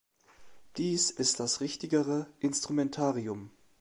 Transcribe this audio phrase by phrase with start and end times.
[0.77, 3.51] Dies ist das richtigere Instrumentarium.